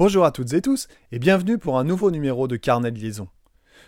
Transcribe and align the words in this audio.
Bonjour 0.00 0.24
à 0.24 0.30
toutes 0.30 0.54
et 0.54 0.62
tous 0.62 0.88
et 1.12 1.18
bienvenue 1.18 1.58
pour 1.58 1.78
un 1.78 1.84
nouveau 1.84 2.10
numéro 2.10 2.48
de 2.48 2.56
Carnet 2.56 2.90
de 2.90 2.98
liaison. 2.98 3.28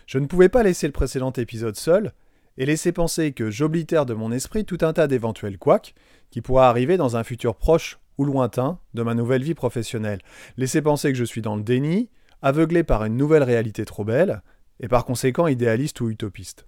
Je 0.05 0.19
ne 0.19 0.27
pouvais 0.27 0.47
pas 0.47 0.61
laisser 0.61 0.85
le 0.85 0.93
précédent 0.93 1.31
épisode 1.31 1.75
seul 1.75 2.13
et 2.55 2.67
laisser 2.67 2.91
penser 2.91 3.31
que 3.31 3.49
j'oblitère 3.49 4.05
de 4.05 4.13
mon 4.13 4.31
esprit 4.31 4.63
tout 4.63 4.77
un 4.81 4.93
tas 4.93 5.07
d'éventuels 5.07 5.57
couacs 5.57 5.95
qui 6.29 6.41
pourraient 6.41 6.67
arriver 6.67 6.97
dans 6.97 7.17
un 7.17 7.23
futur 7.23 7.55
proche 7.55 7.97
ou 8.19 8.25
lointain 8.25 8.77
de 8.93 9.01
ma 9.01 9.15
nouvelle 9.15 9.41
vie 9.41 9.55
professionnelle. 9.55 10.19
Laisser 10.55 10.83
penser 10.83 11.11
que 11.11 11.17
je 11.17 11.23
suis 11.23 11.41
dans 11.41 11.55
le 11.55 11.63
déni, 11.63 12.11
aveuglé 12.43 12.83
par 12.83 13.05
une 13.05 13.17
nouvelle 13.17 13.41
réalité 13.41 13.83
trop 13.83 14.03
belle 14.03 14.43
et 14.81 14.87
par 14.87 15.05
conséquent 15.05 15.47
idéaliste 15.47 15.99
ou 15.99 16.11
utopiste. 16.11 16.67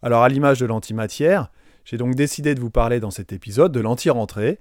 Alors 0.00 0.22
à 0.22 0.30
l'image 0.30 0.60
de 0.60 0.64
l'antimatière, 0.64 1.52
j'ai 1.84 1.98
donc 1.98 2.14
décidé 2.14 2.54
de 2.54 2.60
vous 2.60 2.70
parler 2.70 2.98
dans 2.98 3.10
cet 3.10 3.34
épisode 3.34 3.72
de 3.72 3.80
l'anti-rentrée, 3.80 4.58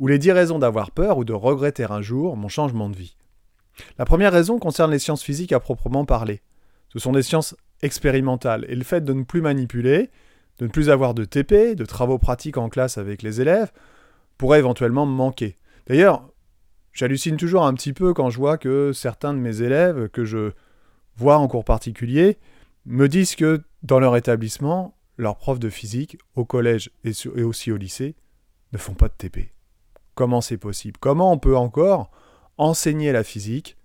ou 0.00 0.08
les 0.08 0.18
10 0.18 0.32
raisons 0.32 0.58
d'avoir 0.58 0.90
peur 0.90 1.18
ou 1.18 1.24
de 1.24 1.32
regretter 1.32 1.84
un 1.84 2.02
jour 2.02 2.36
mon 2.36 2.48
changement 2.48 2.90
de 2.90 2.96
vie. 2.96 3.16
La 3.98 4.04
première 4.04 4.32
raison 4.32 4.58
concerne 4.58 4.90
les 4.90 4.98
sciences 4.98 5.22
physiques 5.22 5.52
à 5.52 5.60
proprement 5.60 6.04
parler. 6.04 6.42
Ce 6.88 6.98
sont 6.98 7.12
des 7.12 7.22
sciences 7.22 7.54
expérimentales 7.82 8.64
et 8.68 8.74
le 8.74 8.84
fait 8.84 9.04
de 9.04 9.12
ne 9.12 9.24
plus 9.24 9.40
manipuler, 9.40 10.10
de 10.58 10.66
ne 10.66 10.70
plus 10.70 10.90
avoir 10.90 11.14
de 11.14 11.24
TP, 11.24 11.74
de 11.74 11.84
travaux 11.84 12.18
pratiques 12.18 12.56
en 12.56 12.68
classe 12.68 12.98
avec 12.98 13.22
les 13.22 13.40
élèves, 13.40 13.72
pourrait 14.38 14.58
éventuellement 14.58 15.06
me 15.06 15.12
manquer. 15.12 15.56
D'ailleurs, 15.86 16.28
j'hallucine 16.92 17.36
toujours 17.36 17.64
un 17.64 17.74
petit 17.74 17.92
peu 17.92 18.14
quand 18.14 18.30
je 18.30 18.38
vois 18.38 18.58
que 18.58 18.92
certains 18.92 19.34
de 19.34 19.38
mes 19.38 19.62
élèves 19.62 20.08
que 20.08 20.24
je 20.24 20.52
vois 21.16 21.38
en 21.38 21.48
cours 21.48 21.64
particulier 21.64 22.38
me 22.86 23.08
disent 23.08 23.34
que 23.34 23.62
dans 23.82 24.00
leur 24.00 24.16
établissement, 24.16 24.96
leurs 25.16 25.36
profs 25.36 25.58
de 25.58 25.70
physique, 25.70 26.18
au 26.34 26.44
collège 26.44 26.90
et 27.04 27.42
aussi 27.42 27.72
au 27.72 27.76
lycée, 27.76 28.14
ne 28.72 28.78
font 28.78 28.94
pas 28.94 29.08
de 29.08 29.14
TP. 29.16 29.52
Comment 30.14 30.40
c'est 30.40 30.58
possible? 30.58 30.98
Comment 31.00 31.32
on 31.32 31.38
peut 31.38 31.56
encore 31.56 32.10
enseigner 32.58 33.12
la 33.12 33.24
physique 33.24 33.76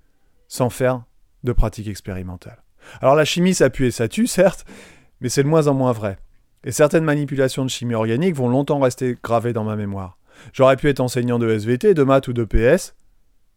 sans 0.47 0.69
faire 0.69 1.03
de 1.43 1.53
pratique 1.53 1.87
expérimentale 1.87 2.63
Alors 3.01 3.15
la 3.15 3.25
chimie 3.25 3.53
ça 3.53 3.69
pue 3.69 3.87
et 3.87 3.91
ça 3.91 4.07
tue, 4.07 4.27
certes, 4.27 4.65
mais 5.19 5.29
c'est 5.29 5.43
de 5.43 5.47
moins 5.47 5.67
en 5.67 5.73
moins 5.73 5.91
vrai. 5.91 6.17
Et 6.63 6.71
certaines 6.71 7.03
manipulations 7.03 7.65
de 7.65 7.69
chimie 7.69 7.95
organique 7.95 8.35
vont 8.35 8.49
longtemps 8.49 8.79
rester 8.79 9.17
gravées 9.21 9.53
dans 9.53 9.63
ma 9.63 9.75
mémoire. 9.75 10.17
J'aurais 10.53 10.77
pu 10.77 10.89
être 10.89 10.99
enseignant 10.99 11.39
de 11.39 11.49
SVT, 11.49 11.93
de 11.93 12.03
maths 12.03 12.27
ou 12.27 12.33
de 12.33 12.43
PS. 12.43 12.95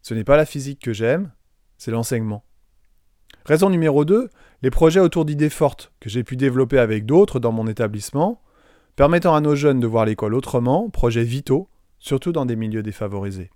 Ce 0.01 0.13
n'est 0.13 0.23
pas 0.23 0.37
la 0.37 0.45
physique 0.45 0.81
que 0.81 0.93
j'aime, 0.93 1.31
c'est 1.77 1.91
l'enseignement. 1.91 2.43
Raison 3.45 3.69
numéro 3.69 4.05
2, 4.05 4.29
les 4.63 4.71
projets 4.71 4.99
autour 4.99 5.25
d'idées 5.25 5.49
fortes 5.49 5.91
que 5.99 6.09
j'ai 6.09 6.23
pu 6.23 6.35
développer 6.35 6.79
avec 6.79 7.05
d'autres 7.05 7.39
dans 7.39 7.51
mon 7.51 7.67
établissement, 7.67 8.41
permettant 8.95 9.35
à 9.35 9.41
nos 9.41 9.55
jeunes 9.55 9.79
de 9.79 9.87
voir 9.87 10.05
l'école 10.05 10.33
autrement, 10.33 10.89
projets 10.89 11.23
vitaux 11.23 11.69
surtout 11.99 12.31
dans 12.31 12.45
des 12.45 12.55
milieux 12.55 12.83
défavorisés. 12.83 13.49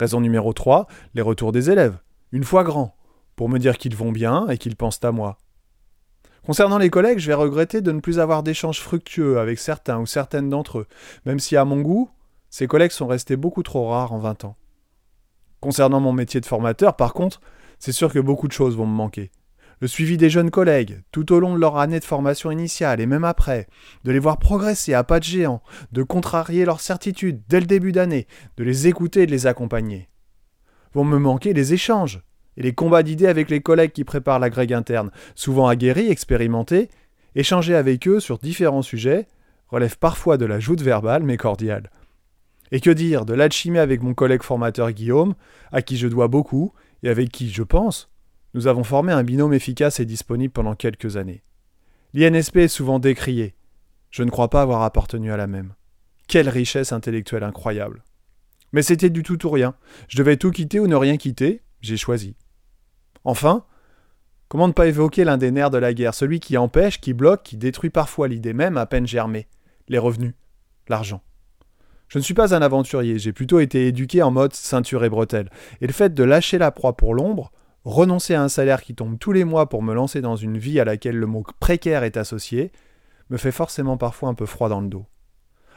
Raison 0.00 0.22
numéro 0.22 0.54
3, 0.54 0.86
les 1.12 1.20
retours 1.20 1.52
des 1.52 1.68
élèves, 1.68 1.98
une 2.32 2.42
fois 2.42 2.64
grands, 2.64 2.96
pour 3.36 3.50
me 3.50 3.58
dire 3.58 3.76
qu'ils 3.76 3.94
vont 3.94 4.12
bien 4.12 4.48
et 4.48 4.56
qu'ils 4.56 4.74
pensent 4.74 5.04
à 5.04 5.12
moi. 5.12 5.36
Concernant 6.42 6.78
les 6.78 6.88
collègues, 6.88 7.18
je 7.18 7.26
vais 7.26 7.34
regretter 7.34 7.82
de 7.82 7.92
ne 7.92 8.00
plus 8.00 8.18
avoir 8.18 8.42
d'échanges 8.42 8.80
fructueux 8.80 9.38
avec 9.38 9.58
certains 9.58 9.98
ou 9.98 10.06
certaines 10.06 10.48
d'entre 10.48 10.78
eux, 10.78 10.86
même 11.26 11.38
si 11.38 11.54
à 11.54 11.66
mon 11.66 11.82
goût, 11.82 12.08
ces 12.48 12.66
collègues 12.66 12.92
sont 12.92 13.08
restés 13.08 13.36
beaucoup 13.36 13.62
trop 13.62 13.90
rares 13.90 14.14
en 14.14 14.18
20 14.18 14.46
ans. 14.46 14.56
Concernant 15.60 16.00
mon 16.00 16.14
métier 16.14 16.40
de 16.40 16.46
formateur, 16.46 16.96
par 16.96 17.12
contre, 17.12 17.42
c'est 17.78 17.92
sûr 17.92 18.10
que 18.10 18.20
beaucoup 18.20 18.48
de 18.48 18.52
choses 18.52 18.78
vont 18.78 18.86
me 18.86 18.96
manquer 18.96 19.30
le 19.80 19.88
suivi 19.88 20.16
des 20.16 20.30
jeunes 20.30 20.50
collègues 20.50 21.02
tout 21.10 21.32
au 21.32 21.40
long 21.40 21.54
de 21.54 21.60
leur 21.60 21.78
année 21.78 22.00
de 22.00 22.04
formation 22.04 22.50
initiale 22.50 23.00
et 23.00 23.06
même 23.06 23.24
après, 23.24 23.66
de 24.04 24.12
les 24.12 24.18
voir 24.18 24.38
progresser 24.38 24.94
à 24.94 25.04
pas 25.04 25.18
de 25.18 25.24
géant, 25.24 25.62
de 25.92 26.02
contrarier 26.02 26.64
leurs 26.64 26.80
certitudes 26.80 27.42
dès 27.48 27.60
le 27.60 27.66
début 27.66 27.92
d'année, 27.92 28.26
de 28.58 28.64
les 28.64 28.88
écouter 28.88 29.22
et 29.22 29.26
de 29.26 29.30
les 29.30 29.46
accompagner. 29.46 30.08
Vont 30.92 31.04
me 31.04 31.18
manquer 31.18 31.54
les 31.54 31.72
échanges 31.72 32.20
et 32.56 32.62
les 32.62 32.74
combats 32.74 33.02
d'idées 33.02 33.26
avec 33.26 33.48
les 33.48 33.60
collègues 33.60 33.92
qui 33.92 34.04
préparent 34.04 34.38
la 34.38 34.50
grègue 34.50 34.74
interne, 34.74 35.10
souvent 35.34 35.66
aguerris, 35.66 36.10
expérimentés, 36.10 36.90
échanger 37.34 37.74
avec 37.74 38.06
eux 38.06 38.20
sur 38.20 38.38
différents 38.38 38.82
sujets 38.82 39.28
relève 39.68 39.96
parfois 39.98 40.36
de 40.36 40.46
la 40.46 40.60
joute 40.60 40.82
verbale 40.82 41.22
mais 41.22 41.36
cordiale. 41.36 41.90
Et 42.72 42.80
que 42.80 42.90
dire 42.90 43.24
de 43.24 43.34
l'alchimie 43.34 43.78
avec 43.78 44.02
mon 44.02 44.14
collègue 44.14 44.42
formateur 44.42 44.92
Guillaume, 44.92 45.34
à 45.72 45.80
qui 45.80 45.96
je 45.96 46.06
dois 46.06 46.28
beaucoup 46.28 46.72
et 47.02 47.08
avec 47.08 47.30
qui, 47.30 47.50
je 47.50 47.62
pense, 47.62 48.10
nous 48.54 48.66
avons 48.66 48.84
formé 48.84 49.12
un 49.12 49.22
binôme 49.22 49.54
efficace 49.54 50.00
et 50.00 50.04
disponible 50.04 50.52
pendant 50.52 50.74
quelques 50.74 51.16
années. 51.16 51.42
L'INSP 52.14 52.56
est 52.56 52.68
souvent 52.68 52.98
décrié. 52.98 53.54
Je 54.10 54.22
ne 54.22 54.30
crois 54.30 54.50
pas 54.50 54.62
avoir 54.62 54.82
appartenu 54.82 55.32
à 55.32 55.36
la 55.36 55.46
même. 55.46 55.74
Quelle 56.26 56.48
richesse 56.48 56.92
intellectuelle 56.92 57.44
incroyable. 57.44 58.02
Mais 58.72 58.82
c'était 58.82 59.10
du 59.10 59.22
tout 59.22 59.46
ou 59.46 59.50
rien. 59.50 59.74
Je 60.08 60.16
devais 60.16 60.36
tout 60.36 60.50
quitter 60.50 60.80
ou 60.80 60.86
ne 60.86 60.96
rien 60.96 61.16
quitter, 61.16 61.62
j'ai 61.80 61.96
choisi. 61.96 62.36
Enfin, 63.24 63.64
comment 64.48 64.68
ne 64.68 64.72
pas 64.72 64.86
évoquer 64.86 65.24
l'un 65.24 65.38
des 65.38 65.50
nerfs 65.50 65.70
de 65.70 65.78
la 65.78 65.94
guerre, 65.94 66.14
celui 66.14 66.40
qui 66.40 66.56
empêche, 66.56 67.00
qui 67.00 67.12
bloque, 67.12 67.42
qui 67.42 67.56
détruit 67.56 67.90
parfois 67.90 68.28
l'idée 68.28 68.52
même 68.52 68.76
à 68.76 68.86
peine 68.86 69.06
germée, 69.06 69.48
les 69.88 69.98
revenus, 69.98 70.34
l'argent. 70.88 71.22
Je 72.08 72.18
ne 72.18 72.24
suis 72.24 72.34
pas 72.34 72.54
un 72.54 72.62
aventurier, 72.62 73.18
j'ai 73.18 73.32
plutôt 73.32 73.60
été 73.60 73.86
éduqué 73.86 74.22
en 74.22 74.32
mode 74.32 74.52
ceinture 74.52 75.04
et 75.04 75.08
bretelle, 75.08 75.50
et 75.80 75.86
le 75.86 75.92
fait 75.92 76.12
de 76.12 76.24
lâcher 76.24 76.58
la 76.58 76.72
proie 76.72 76.96
pour 76.96 77.14
l'ombre, 77.14 77.52
renoncer 77.84 78.34
à 78.34 78.42
un 78.42 78.48
salaire 78.48 78.82
qui 78.82 78.94
tombe 78.94 79.18
tous 79.18 79.32
les 79.32 79.44
mois 79.44 79.68
pour 79.68 79.82
me 79.82 79.94
lancer 79.94 80.20
dans 80.20 80.36
une 80.36 80.58
vie 80.58 80.80
à 80.80 80.84
laquelle 80.84 81.16
le 81.16 81.26
mot 81.26 81.44
précaire 81.60 82.04
est 82.04 82.16
associé, 82.16 82.72
me 83.30 83.36
fait 83.36 83.52
forcément 83.52 83.96
parfois 83.96 84.28
un 84.28 84.34
peu 84.34 84.46
froid 84.46 84.68
dans 84.68 84.80
le 84.80 84.88
dos. 84.88 85.06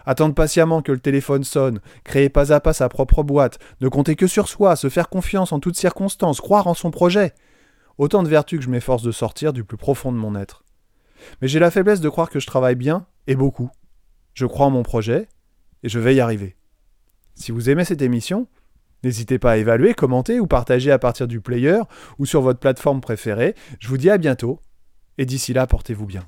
Attendre 0.06 0.36
patiemment 0.36 0.81
que 0.81 0.92
le 0.92 1.00
téléphone 1.00 1.44
sonne, 1.44 1.80
créer 2.03 2.30
pas 2.30 2.52
à 2.52 2.59
pas 2.59 2.74
sa 2.74 2.90
propre 2.90 3.24
boîte, 3.24 3.59
ne 3.80 3.88
compter 3.88 4.16
que 4.16 4.28
sur 4.28 4.50
soi, 4.50 4.75
se 4.75 4.90
faire 4.90 5.09
confiance 5.09 5.53
en 5.53 5.59
toutes 5.59 5.78
circonstances, 5.78 6.42
croire 6.42 6.68
en 6.68 6.74
son 6.74 6.92
projet. 6.92 7.34
Autant 7.97 8.24
de 8.24 8.28
vertus 8.28 8.59
que 8.59 8.66
je 8.66 8.69
m'efforce 8.69 9.03
de 9.03 9.12
sortir 9.12 9.53
du 9.53 9.63
plus 9.63 9.78
profond 9.78 10.12
de 10.12 10.18
mon 10.18 10.36
être. 10.36 10.63
Mais 11.42 11.47
j'ai 11.47 11.59
la 11.59 11.72
faiblesse 11.72 12.02
de 12.02 12.09
croire 12.09 12.30
que 12.30 12.40
je 12.40 12.47
travaille 12.47 12.75
bien 12.75 13.06
et 13.28 13.36
beaucoup. 13.36 13.69
Je 14.34 14.46
crois 14.46 14.66
en 14.66 14.72
mon 14.72 14.84
projet 14.84 15.30
et 15.84 15.90
je 15.90 16.00
vais 16.00 16.16
y 16.16 16.19
arriver. 16.19 16.58
Si 17.36 17.52
vous 17.52 17.69
aimez 17.69 17.86
cette 17.86 18.02
émission, 18.02 18.47
N'hésitez 19.03 19.40
pas 19.40 19.52
à 19.52 19.58
évaluer, 19.58 19.94
commenter 19.94 20.40
ou 20.40 20.47
partager 20.47 20.91
à 20.91 21.00
partir 21.00 21.28
du 21.28 21.41
player 21.41 21.80
ou 22.19 22.25
sur 22.25 22.41
votre 22.41 22.59
plateforme 22.59 23.02
préférée. 23.02 23.56
Je 23.80 23.88
vous 23.88 23.97
dis 23.97 24.09
à 24.09 24.18
bientôt 24.18 24.59
et 25.18 25.25
d'ici 25.25 25.53
là, 25.53 25.68
portez-vous 25.68 26.06
bien. 26.06 26.24